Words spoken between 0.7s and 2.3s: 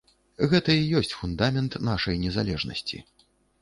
і ёсць фундамент нашай